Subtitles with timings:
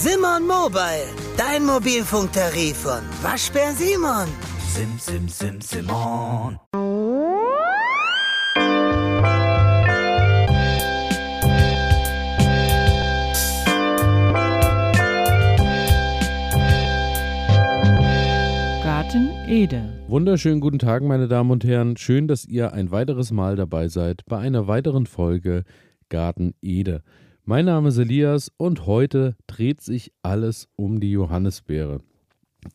[0.00, 4.28] Simon Mobile, dein Mobilfunktarif von Waschbär Simon.
[4.68, 6.56] Sim, sim, sim, Simon.
[18.84, 20.04] Garten Ede.
[20.06, 21.96] Wunderschönen guten Tag, meine Damen und Herren.
[21.96, 25.64] Schön, dass ihr ein weiteres Mal dabei seid bei einer weiteren Folge
[26.08, 27.02] Garten Ede.
[27.48, 32.02] Mein Name ist Elias und heute dreht sich alles um die Johannisbeere.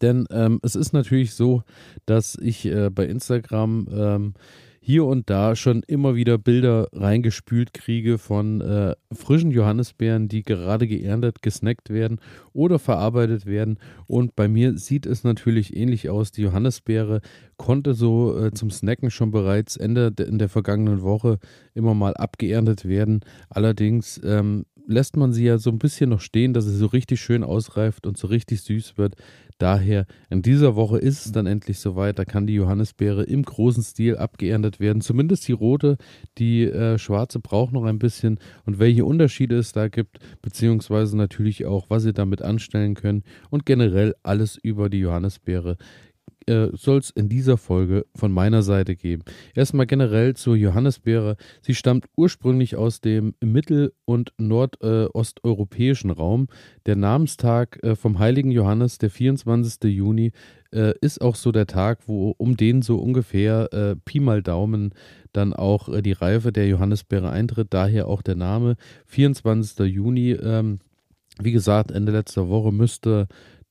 [0.01, 1.61] Denn ähm, es ist natürlich so,
[2.07, 4.33] dass ich äh, bei Instagram ähm,
[4.85, 10.87] hier und da schon immer wieder Bilder reingespült kriege von äh, frischen Johannisbeeren, die gerade
[10.87, 12.19] geerntet, gesnackt werden
[12.51, 13.79] oder verarbeitet werden.
[14.07, 16.33] Und bei mir sieht es natürlich ähnlich aus.
[16.33, 17.21] Die Johannisbeere
[17.55, 21.39] konnte so äh, zum Snacken schon bereits Ende de in der vergangenen Woche
[21.73, 23.21] immer mal abgeerntet werden.
[23.49, 27.21] Allerdings ähm, lässt man sie ja so ein bisschen noch stehen, dass sie so richtig
[27.21, 29.15] schön ausreift und so richtig süß wird.
[29.57, 32.19] Daher, in dieser Woche ist es dann endlich soweit.
[32.19, 35.01] Da kann die Johannisbeere im großen Stil abgeerntet werden.
[35.01, 35.97] Zumindest die rote.
[36.37, 38.39] Die äh, schwarze braucht noch ein bisschen.
[38.65, 43.25] Und welche Unterschiede es da gibt, beziehungsweise natürlich auch, was ihr damit anstellen könnt.
[43.49, 45.77] Und generell alles über die Johannisbeere
[46.47, 49.23] äh, soll es in dieser Folge von meiner Seite geben.
[49.55, 51.37] Erstmal generell zur Johannisbeere.
[51.61, 56.47] Sie stammt ursprünglich aus dem mittel- und nordosteuropäischen äh, Raum.
[56.85, 59.83] Der Namenstag äh, vom heiligen Johannes, der 24.
[59.91, 60.31] Juni,
[60.71, 64.93] äh, ist auch so der Tag, wo um den so ungefähr äh, Pi mal Daumen
[65.31, 67.67] dann auch äh, die Reife der Johannisbeere eintritt.
[67.71, 68.75] Daher auch der Name
[69.05, 69.79] 24.
[69.87, 70.31] Juni.
[70.31, 70.79] Ähm,
[71.39, 73.27] wie gesagt, Ende letzter Woche müsste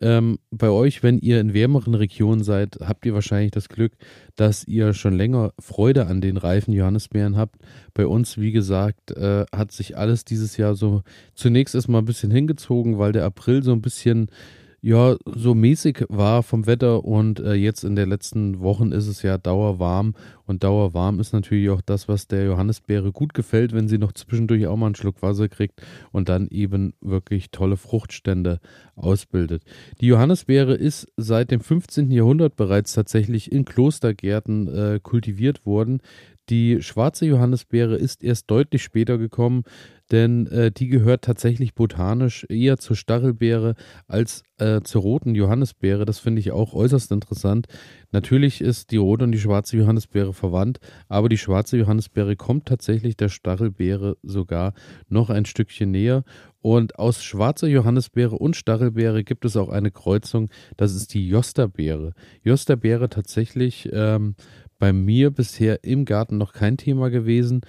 [0.00, 3.92] Ähm, bei euch, wenn ihr in wärmeren Regionen seid, habt ihr wahrscheinlich das Glück,
[4.36, 7.56] dass ihr schon länger Freude an den reifen Johannisbeeren habt.
[7.94, 11.02] Bei uns, wie gesagt, äh, hat sich alles dieses Jahr so
[11.34, 14.30] zunächst erstmal ein bisschen hingezogen, weil der April so ein bisschen
[14.88, 19.20] ja, so mäßig war vom Wetter und äh, jetzt in den letzten Wochen ist es
[19.20, 20.14] ja dauerwarm
[20.46, 24.66] und dauerwarm ist natürlich auch das, was der Johannisbeere gut gefällt, wenn sie noch zwischendurch
[24.66, 28.60] auch mal einen Schluck Wasser kriegt und dann eben wirklich tolle Fruchtstände
[28.96, 29.62] ausbildet.
[30.00, 32.10] Die Johannisbeere ist seit dem 15.
[32.10, 36.00] Jahrhundert bereits tatsächlich in Klostergärten äh, kultiviert worden.
[36.48, 39.64] Die schwarze Johannisbeere ist erst deutlich später gekommen,
[40.10, 43.74] denn äh, die gehört tatsächlich botanisch eher zur Stachelbeere
[44.06, 46.06] als äh, zur roten Johannisbeere.
[46.06, 47.66] Das finde ich auch äußerst interessant.
[48.10, 50.78] Natürlich ist die rote und die schwarze Johannisbeere verwandt,
[51.08, 54.72] aber die schwarze Johannisbeere kommt tatsächlich der Stachelbeere sogar
[55.08, 56.24] noch ein Stückchen näher.
[56.60, 62.14] Und aus schwarzer Johannisbeere und Stachelbeere gibt es auch eine Kreuzung, das ist die Josterbeere.
[62.42, 64.34] Josterbeere tatsächlich ähm,
[64.78, 67.60] bei mir bisher im Garten noch kein Thema gewesen.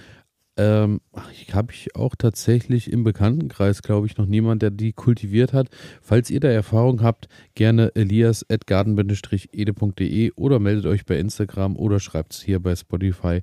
[0.58, 1.02] Ähm,
[1.53, 5.70] habe ich auch tatsächlich im Bekanntenkreis, glaube ich, noch niemand, der die kultiviert hat.
[6.02, 12.42] Falls ihr da Erfahrung habt, gerne elias.garten-ede.de oder meldet euch bei Instagram oder schreibt es
[12.42, 13.40] hier bei Spotify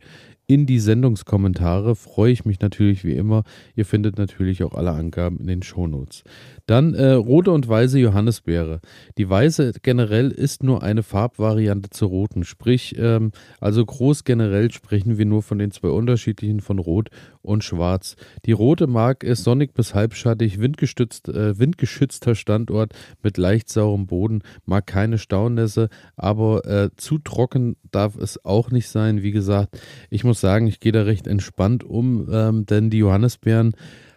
[0.46, 1.96] in die Sendungskommentare.
[1.96, 3.42] Freue ich mich natürlich wie immer.
[3.74, 6.22] Ihr findet natürlich auch alle Angaben in den Shownotes.
[6.66, 8.80] Dann äh, rote und weiße Johannisbeere.
[9.18, 12.44] Die weiße generell ist nur eine Farbvariante zur roten.
[12.44, 17.10] Sprich, ähm, also groß generell sprechen wir nur von den zwei unterschiedlichen von Rot
[17.42, 18.16] und Schwarz.
[18.44, 22.92] Die rote Mark ist sonnig bis halbschattig, windgestützt, äh, windgeschützter Standort
[23.22, 28.88] mit leicht saurem Boden, mag keine Staunässe, aber äh, zu trocken darf es auch nicht
[28.88, 29.22] sein.
[29.22, 33.74] Wie gesagt, ich muss sagen, ich gehe da recht entspannt um, ähm, denn die Johannisbeeren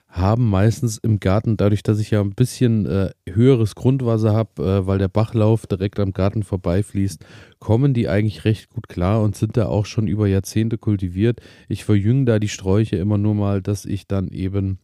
[0.10, 4.88] haben meistens im Garten, dadurch, dass ich ja ein bisschen äh, höheres Grundwasser habe, äh,
[4.88, 7.24] weil der Bachlauf direkt am Garten vorbeifließt,
[7.60, 11.42] kommen die eigentlich recht gut klar und sind da auch schon über Jahrzehnte kultiviert.
[11.68, 14.80] Ich verjünge da die Sträuche immer nur mal, dass ich dann eben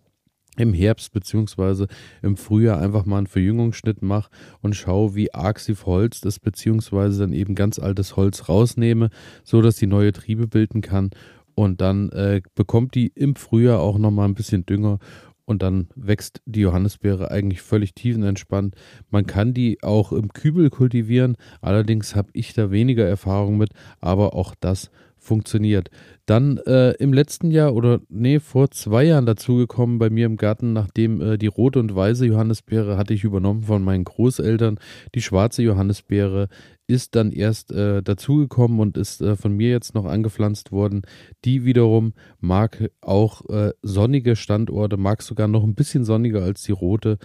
[0.57, 1.87] im Herbst beziehungsweise
[2.21, 4.29] im Frühjahr einfach mal einen Verjüngungsschnitt mache
[4.61, 9.09] und schaue, wie arg sie verholzt ist, beziehungsweise dann eben ganz altes Holz rausnehme,
[9.43, 11.11] so dass die neue Triebe bilden kann
[11.55, 14.99] und dann äh, bekommt die im Frühjahr auch nochmal ein bisschen Dünger
[15.45, 18.75] und dann wächst die Johannisbeere eigentlich völlig tiefenentspannt.
[19.09, 23.69] Man kann die auch im Kübel kultivieren, allerdings habe ich da weniger Erfahrung mit,
[24.01, 24.89] aber auch das
[25.25, 25.89] funktioniert.
[26.25, 30.74] Dann äh, im letzten Jahr oder nee, vor zwei Jahren dazugekommen bei mir im Garten,
[30.74, 34.80] nachdem äh, die rote und weiße Johannisbeere hatte ich übernommen von meinen Großeltern.
[35.13, 36.48] Die schwarze Johannisbeere
[36.88, 41.01] ist dann erst äh, dazugekommen und ist äh, von mir jetzt noch angepflanzt worden.
[41.44, 46.72] Die wiederum mag auch äh, sonnige Standorte, mag sogar noch ein bisschen sonniger als die
[46.72, 47.18] rote,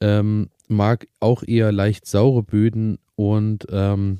[0.00, 4.18] ähm, mag auch eher leicht saure Böden und ähm,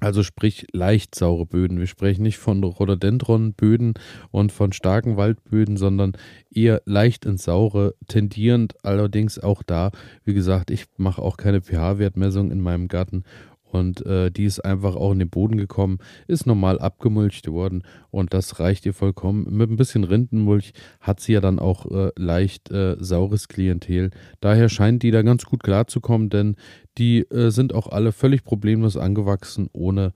[0.00, 1.78] also sprich leicht saure Böden.
[1.78, 3.94] Wir sprechen nicht von Rhododendronböden
[4.30, 6.12] und von starken Waldböden, sondern
[6.50, 9.90] eher leicht ins Saure, tendierend allerdings auch da.
[10.24, 13.24] Wie gesagt, ich mache auch keine pH-Wertmessung in meinem Garten
[13.70, 18.34] und äh, die ist einfach auch in den Boden gekommen, ist normal abgemulcht worden und
[18.34, 19.46] das reicht ihr vollkommen.
[19.50, 24.10] Mit ein bisschen Rindenmulch hat sie ja dann auch äh, leicht äh, saures Klientel.
[24.40, 26.56] Daher scheint die da ganz gut klarzukommen, denn
[26.98, 30.12] die äh, sind auch alle völlig problemlos angewachsen, ohne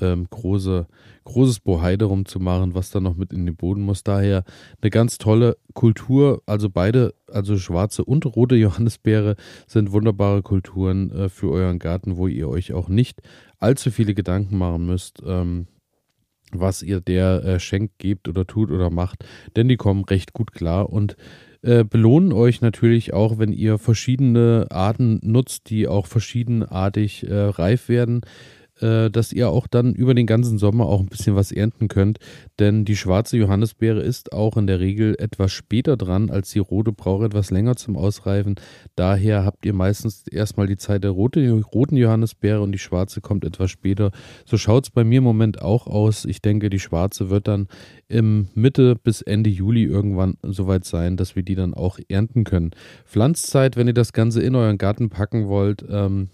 [0.00, 0.86] ähm, große,
[1.24, 4.04] großes Bohai darum zu machen, was da noch mit in den Boden muss.
[4.04, 4.44] Daher
[4.80, 6.42] eine ganz tolle Kultur.
[6.46, 9.36] Also beide, also schwarze und rote Johannisbeere
[9.66, 13.22] sind wunderbare Kulturen äh, für euren Garten, wo ihr euch auch nicht
[13.58, 15.22] allzu viele Gedanken machen müsst.
[15.24, 15.66] Ähm,
[16.52, 19.24] was ihr der äh, schenkt, gebt oder tut oder macht,
[19.56, 21.16] denn die kommen recht gut klar und
[21.62, 27.88] äh, belohnen euch natürlich auch, wenn ihr verschiedene Arten nutzt, die auch verschiedenartig äh, reif
[27.88, 28.20] werden
[28.80, 32.18] dass ihr auch dann über den ganzen Sommer auch ein bisschen was ernten könnt.
[32.58, 36.92] Denn die schwarze Johannisbeere ist auch in der Regel etwas später dran als die rote,
[36.92, 38.56] braucht etwas länger zum Ausreifen.
[38.94, 43.44] Daher habt ihr meistens erstmal die Zeit der rote, roten Johannisbeere und die schwarze kommt
[43.44, 44.10] etwas später.
[44.44, 46.24] So schaut es bei mir im Moment auch aus.
[46.24, 47.68] Ich denke, die schwarze wird dann
[48.08, 52.70] im Mitte bis Ende Juli irgendwann soweit sein, dass wir die dann auch ernten können.
[53.04, 56.28] Pflanzzeit, wenn ihr das Ganze in euren Garten packen wollt, ähm,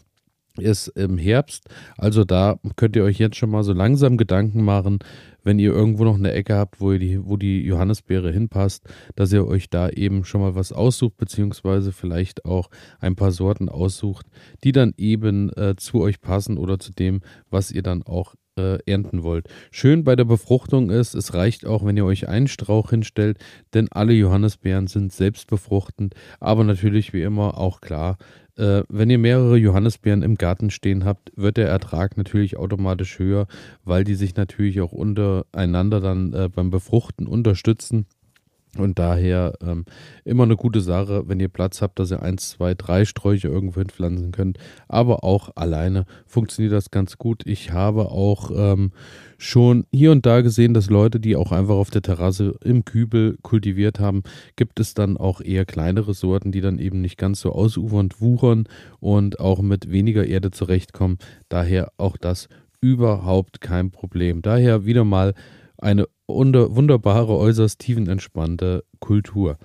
[0.58, 1.68] ist im Herbst.
[1.96, 4.98] Also da könnt ihr euch jetzt schon mal so langsam Gedanken machen,
[5.44, 8.84] wenn ihr irgendwo noch eine Ecke habt, wo, die, wo die Johannisbeere hinpasst,
[9.16, 12.70] dass ihr euch da eben schon mal was aussucht, beziehungsweise vielleicht auch
[13.00, 14.26] ein paar Sorten aussucht,
[14.64, 17.20] die dann eben äh, zu euch passen oder zu dem,
[17.50, 19.48] was ihr dann auch äh, ernten wollt.
[19.70, 23.38] Schön bei der Befruchtung ist, es reicht auch, wenn ihr euch einen Strauch hinstellt,
[23.74, 28.18] denn alle Johannisbeeren sind selbstbefruchtend, aber natürlich wie immer auch klar,
[28.56, 33.46] äh, wenn ihr mehrere Johannisbeeren im Garten stehen habt, wird der Ertrag natürlich automatisch höher,
[33.84, 38.06] weil die sich natürlich auch untereinander dann äh, beim Befruchten unterstützen.
[38.78, 39.84] Und daher ähm,
[40.24, 43.80] immer eine gute Sache, wenn ihr Platz habt, dass ihr eins, zwei, drei Sträucher irgendwo
[43.80, 44.58] hinpflanzen könnt.
[44.88, 47.46] Aber auch alleine funktioniert das ganz gut.
[47.46, 48.92] Ich habe auch ähm,
[49.36, 53.36] schon hier und da gesehen, dass Leute, die auch einfach auf der Terrasse im Kübel
[53.42, 54.22] kultiviert haben,
[54.56, 58.64] gibt es dann auch eher kleinere Sorten, die dann eben nicht ganz so ausufernd wuchern
[59.00, 61.18] und auch mit weniger Erde zurechtkommen.
[61.50, 62.48] Daher auch das
[62.80, 64.40] überhaupt kein Problem.
[64.40, 65.34] Daher wieder mal
[65.82, 69.58] eine wunderbare, äußerst tiefenentspannte Kultur.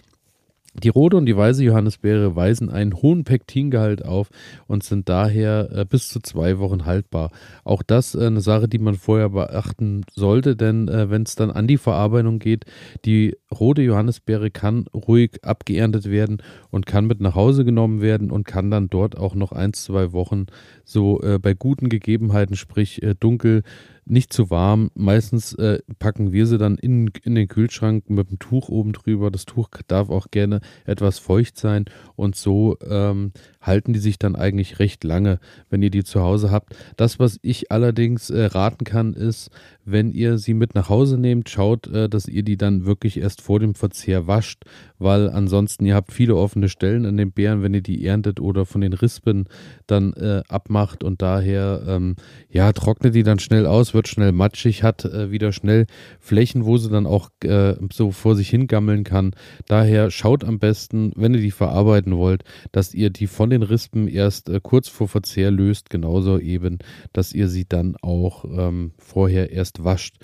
[0.84, 4.30] Die rote und die weiße Johannisbeere weisen einen hohen Pektingehalt auf
[4.68, 7.32] und sind daher äh, bis zu zwei Wochen haltbar.
[7.64, 11.50] Auch das äh, eine Sache, die man vorher beachten sollte, denn äh, wenn es dann
[11.50, 12.66] an die Verarbeitung geht,
[13.06, 18.46] die rote Johannisbeere kann ruhig abgeerntet werden und kann mit nach Hause genommen werden und
[18.46, 20.46] kann dann dort auch noch ein, zwei Wochen
[20.86, 23.64] so äh, bei guten Gegebenheiten, sprich äh, dunkel,
[24.10, 24.92] nicht zu warm.
[24.96, 29.32] Meistens äh, packen wir sie dann in, in den Kühlschrank mit dem Tuch oben drüber.
[29.32, 31.86] Das Tuch darf auch gerne etwas feucht sein
[32.16, 33.32] und so ähm,
[33.68, 36.76] halten die sich dann eigentlich recht lange, wenn ihr die zu Hause habt.
[36.96, 39.52] Das, was ich allerdings äh, raten kann, ist,
[39.86, 43.42] wenn ihr sie mit nach Hause nehmt, schaut, äh, dass ihr die dann wirklich erst
[43.42, 44.64] vor dem Verzehr wascht,
[45.00, 48.66] weil ansonsten ihr habt viele offene Stellen an den Beeren, wenn ihr die erntet oder
[48.66, 49.46] von den Rispen
[49.86, 52.16] dann äh, abmacht und daher ähm,
[52.50, 55.86] ja trocknet die dann schnell aus, wird schnell matschig, hat äh, wieder schnell
[56.20, 59.32] Flächen, wo sie dann auch äh, so vor sich hingammeln kann.
[59.68, 64.08] Daher schaut am besten, wenn ihr die verarbeiten wollt, dass ihr die von den Rispen
[64.08, 66.80] erst äh, kurz vor Verzehr löst, genauso eben,
[67.14, 70.18] dass ihr sie dann auch ähm, vorher erst wascht.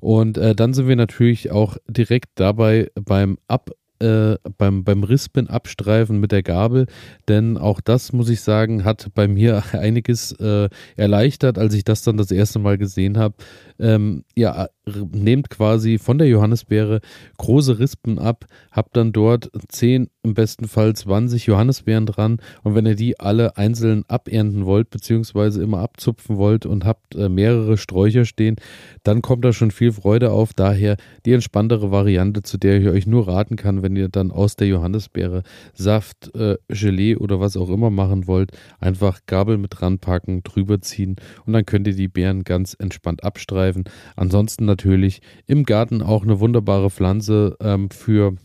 [0.00, 3.70] Und äh, dann sind wir natürlich auch direkt dabei beim Ab
[4.00, 6.86] äh, beim, beim Rispen abstreifen mit der Gabel,
[7.28, 12.02] denn auch das, muss ich sagen, hat bei mir einiges äh, erleichtert, als ich das
[12.02, 13.34] dann das erste Mal gesehen habe.
[13.80, 14.68] Ähm, ja,
[15.12, 17.00] nehmt quasi von der Johannisbeere
[17.38, 22.86] große Rispen ab, habt dann dort 10, im besten Fall 20 Johannisbeeren dran und wenn
[22.86, 28.24] ihr die alle einzeln abernten wollt, beziehungsweise immer abzupfen wollt und habt äh, mehrere Sträucher
[28.24, 28.56] stehen,
[29.02, 30.52] dann kommt da schon viel Freude auf.
[30.52, 34.56] Daher die entspanntere Variante, zu der ich euch nur raten kann, wenn ihr dann aus
[34.56, 35.42] der Johannisbeere
[35.74, 40.80] Saft, äh, Gelee oder was auch immer machen wollt, einfach Gabel mit dran packen, drüber
[40.80, 43.69] ziehen und dann könnt ihr die Beeren ganz entspannt abstreifen.
[44.16, 48.36] Ansonsten natürlich im Garten auch eine wunderbare Pflanze ähm, für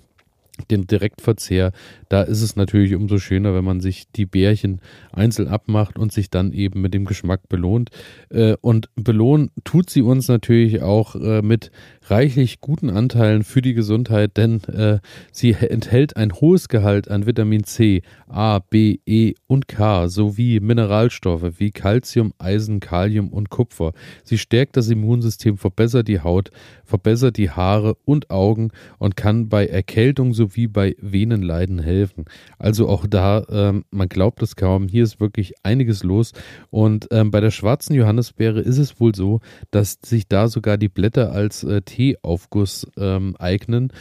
[0.71, 1.71] den Direktverzehr,
[2.09, 4.79] da ist es natürlich umso schöner, wenn man sich die Bärchen
[5.11, 7.89] einzeln abmacht und sich dann eben mit dem Geschmack belohnt.
[8.29, 11.71] Äh, und belohnen tut sie uns natürlich auch äh, mit
[12.09, 14.99] reichlich guten Anteilen für die Gesundheit, denn äh,
[15.31, 21.59] sie enthält ein hohes Gehalt an Vitamin C, A, B, E und K sowie Mineralstoffe
[21.59, 23.93] wie Calcium, Eisen, Kalium und Kupfer.
[24.23, 26.51] Sie stärkt das Immunsystem, verbessert die Haut,
[26.83, 32.25] verbessert die Haare und Augen und kann bei Erkältung sowie bei Venenleiden helfen.
[32.59, 36.33] Also auch da, ähm, man glaubt es kaum, hier ist wirklich einiges los.
[36.69, 39.39] Und ähm, bei der schwarzen Johannisbeere ist es wohl so,
[39.71, 43.91] dass sich da sogar die Blätter als äh, Teeaufguss ähm, eignen.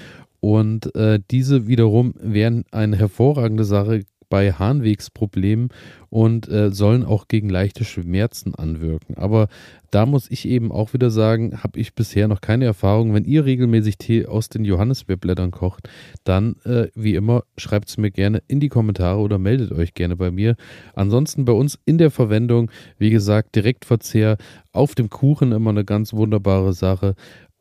[0.40, 5.68] Und äh, diese wiederum wären eine hervorragende Sache bei Harnwegsproblemen
[6.10, 9.16] und äh, sollen auch gegen leichte Schmerzen anwirken.
[9.16, 9.48] Aber
[9.90, 13.14] da muss ich eben auch wieder sagen, habe ich bisher noch keine Erfahrung.
[13.14, 15.88] Wenn ihr regelmäßig Tee aus den Johannisbeerblättern kocht,
[16.24, 20.16] dann äh, wie immer schreibt es mir gerne in die Kommentare oder meldet euch gerne
[20.16, 20.56] bei mir.
[20.94, 24.36] Ansonsten bei uns in der Verwendung, wie gesagt, Direktverzehr
[24.72, 27.14] auf dem Kuchen immer eine ganz wunderbare Sache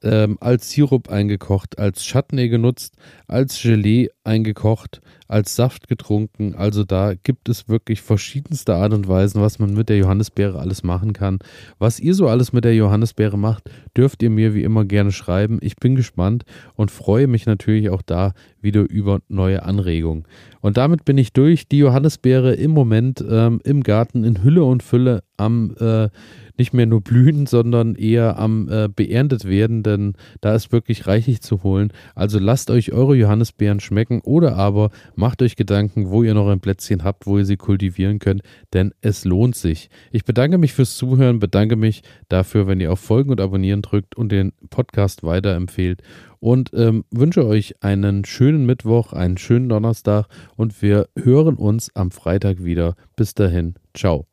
[0.03, 2.95] ähm, als Sirup eingekocht, als Chutney genutzt,
[3.27, 6.55] als Gelee eingekocht, als Saft getrunken.
[6.55, 10.83] Also da gibt es wirklich verschiedenste Art und Weisen, was man mit der Johannisbeere alles
[10.83, 11.39] machen kann.
[11.79, 15.57] Was ihr so alles mit der Johannisbeere macht, dürft ihr mir wie immer gerne schreiben.
[15.61, 16.43] Ich bin gespannt
[16.75, 20.25] und freue mich natürlich auch da wieder über neue Anregungen.
[20.61, 21.67] Und damit bin ich durch.
[21.67, 26.09] Die Johannisbeere im Moment ähm, im Garten in Hülle und Fülle am äh,
[26.57, 31.41] nicht mehr nur blühen, sondern eher am äh, beerntet werden, denn da ist wirklich reichlich
[31.41, 31.91] zu holen.
[32.15, 36.59] Also lasst euch eure Johannisbeeren schmecken oder aber macht euch Gedanken, wo ihr noch ein
[36.59, 38.41] Plätzchen habt, wo ihr sie kultivieren könnt,
[38.73, 39.89] denn es lohnt sich.
[40.11, 44.15] Ich bedanke mich fürs Zuhören, bedanke mich dafür, wenn ihr auf Folgen und Abonnieren drückt
[44.15, 46.01] und den Podcast weiterempfehlt
[46.43, 52.11] und ähm, wünsche euch einen schönen Mittwoch, einen schönen Donnerstag und wir hören uns am
[52.11, 52.95] Freitag wieder.
[53.15, 54.32] Bis dahin, ciao.